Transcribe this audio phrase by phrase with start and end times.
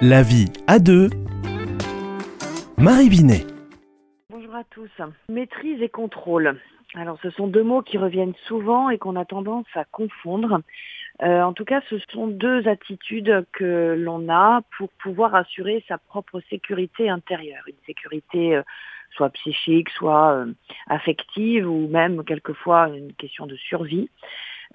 [0.00, 1.10] La vie à deux.
[2.76, 3.44] Marie Binet.
[4.30, 4.88] Bonjour à tous.
[5.28, 6.56] Maîtrise et contrôle.
[6.94, 10.60] Alors ce sont deux mots qui reviennent souvent et qu'on a tendance à confondre.
[11.24, 15.98] Euh, en tout cas, ce sont deux attitudes que l'on a pour pouvoir assurer sa
[15.98, 17.64] propre sécurité intérieure.
[17.66, 18.62] Une sécurité euh,
[19.16, 20.52] soit psychique, soit euh,
[20.86, 24.08] affective ou même quelquefois une question de survie.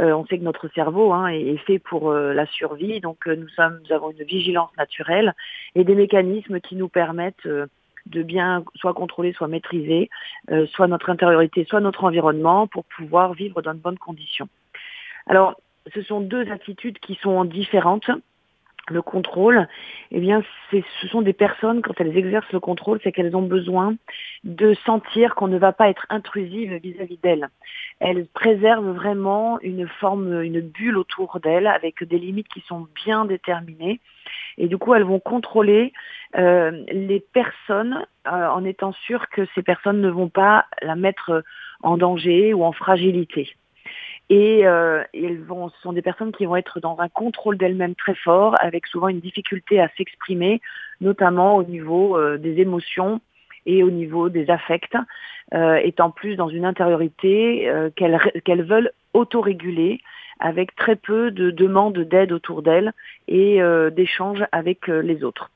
[0.00, 3.48] Euh, on sait que notre cerveau hein, est, fait pour euh, la survie, donc nous,
[3.48, 5.34] sommes, nous avons une vigilance naturelle
[5.74, 10.10] et des mécanismes qui nous permettent de bien soit contrôler, soit maîtriser,
[10.70, 14.48] soit notre intériorité, soit notre environnement pour pouvoir vivre dans de bonnes conditions.
[15.26, 15.54] Alors,
[15.94, 18.10] ce sont deux attitudes qui sont différentes
[18.88, 19.68] le contrôle,
[20.10, 23.94] eh bien, ce sont des personnes, quand elles exercent le contrôle, c'est qu'elles ont besoin
[24.44, 27.48] de sentir qu'on ne va pas être intrusive vis-à-vis d'elles.
[28.00, 33.24] Elles préservent vraiment une forme, une bulle autour d'elles avec des limites qui sont bien
[33.24, 34.00] déterminées.
[34.58, 35.92] Et du coup, elles vont contrôler
[36.36, 41.44] euh, les personnes euh, en étant sûres que ces personnes ne vont pas la mettre
[41.82, 43.54] en danger ou en fragilité.
[44.32, 45.04] Et, euh,
[45.46, 48.86] vont, ce sont des personnes qui vont être dans un contrôle d'elles-mêmes très fort, avec
[48.86, 50.62] souvent une difficulté à s'exprimer,
[51.02, 53.20] notamment au niveau euh, des émotions
[53.66, 54.96] et au niveau des affects,
[55.52, 60.00] euh, étant plus dans une intériorité qu'elles veulent autoréguler
[60.40, 62.92] avec très peu de demandes d'aide autour d'elles
[63.28, 63.60] et
[63.92, 65.50] d'échanges avec les autres.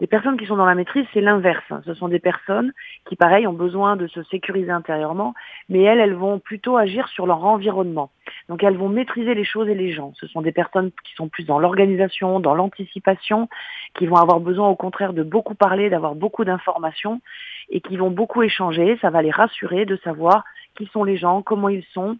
[0.00, 1.72] Les personnes qui sont dans la maîtrise, c'est l'inverse.
[1.84, 2.72] Ce sont des personnes
[3.04, 5.34] qui, pareil, ont besoin de se sécuriser intérieurement,
[5.68, 8.10] mais elles, elles vont plutôt agir sur leur environnement.
[8.48, 10.12] Donc elles vont maîtriser les choses et les gens.
[10.16, 13.48] Ce sont des personnes qui sont plus dans l'organisation, dans l'anticipation,
[13.94, 17.20] qui vont avoir besoin au contraire de beaucoup parler, d'avoir beaucoup d'informations
[17.68, 18.98] et qui vont beaucoup échanger.
[19.02, 20.44] Ça va les rassurer de savoir
[20.76, 22.16] qui sont les gens, comment ils sont,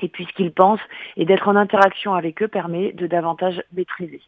[0.00, 0.80] et puis ce qu'ils pensent,
[1.16, 4.20] et d'être en interaction avec eux permet de davantage maîtriser.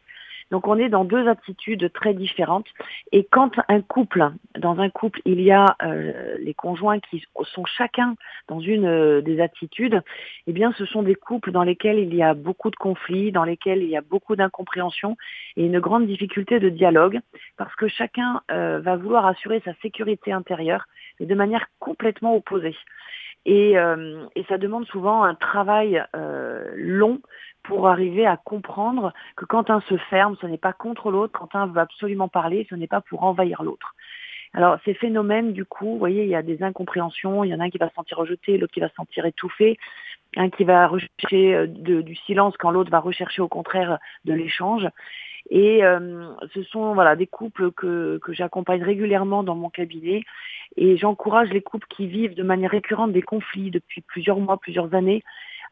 [0.52, 2.66] Donc on est dans deux attitudes très différentes.
[3.10, 7.64] Et quand un couple, dans un couple, il y a euh, les conjoints qui sont
[7.64, 8.16] chacun
[8.48, 10.02] dans une euh, des attitudes,
[10.46, 13.44] eh bien ce sont des couples dans lesquels il y a beaucoup de conflits, dans
[13.44, 15.16] lesquels il y a beaucoup d'incompréhension
[15.56, 17.20] et une grande difficulté de dialogue,
[17.56, 20.84] parce que chacun euh, va vouloir assurer sa sécurité intérieure,
[21.18, 22.76] mais de manière complètement opposée.
[23.46, 26.00] Et, et, ça demande souvent un travail
[26.74, 27.20] long
[27.62, 31.54] pour arriver à comprendre que quand un se ferme, ce n'est pas contre l'autre, quand
[31.54, 33.94] un veut absolument parler, ce n'est pas pour envahir l'autre.
[34.54, 37.60] Alors ces phénomènes, du coup, vous voyez, il y a des incompréhensions, il y en
[37.60, 39.78] a un qui va se sentir rejeté, l'autre qui va se sentir étouffé,
[40.36, 44.86] un qui va rechercher euh, du silence quand l'autre va rechercher au contraire de l'échange.
[45.50, 50.22] Et euh, ce sont voilà des couples que j'accompagne régulièrement dans mon cabinet
[50.76, 54.94] et j'encourage les couples qui vivent de manière récurrente des conflits depuis plusieurs mois, plusieurs
[54.94, 55.22] années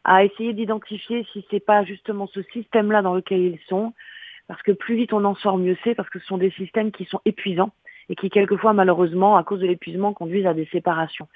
[0.04, 3.92] à essayer d'identifier si c'est pas justement ce système-là dans lequel ils sont,
[4.48, 6.90] parce que plus vite on en sort, mieux c'est, parce que ce sont des systèmes
[6.90, 7.72] qui sont épuisants
[8.08, 11.28] et qui quelquefois malheureusement, à cause de l'épuisement, conduisent à des séparations.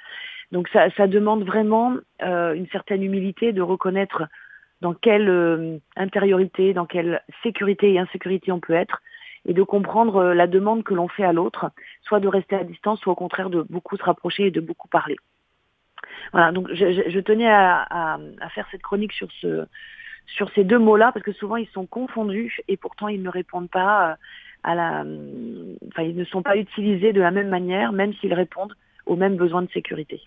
[0.53, 4.25] Donc ça, ça demande vraiment euh, une certaine humilité de reconnaître
[4.81, 9.01] dans quelle euh, intériorité, dans quelle sécurité et insécurité on peut être,
[9.47, 11.71] et de comprendre euh, la demande que l'on fait à l'autre,
[12.03, 14.89] soit de rester à distance, soit au contraire de beaucoup se rapprocher et de beaucoup
[14.89, 15.17] parler.
[16.33, 18.19] Voilà, donc je, tenais à,
[18.55, 19.67] faire cette chronique sur ce
[20.27, 23.69] sur ces deux mots-là parce que souvent ils sont confondus et pourtant ils ne répondent
[23.69, 24.15] pas euh,
[24.63, 25.05] à la,
[25.89, 28.75] enfin ils ne sont pas utilisés de la même manière, même s'ils répondent
[29.05, 30.23] aux mêmes besoins de sécurité.